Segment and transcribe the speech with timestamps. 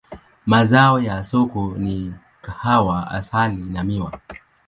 [0.45, 4.19] Mazao ya soko ni kahawa, asali na miwa.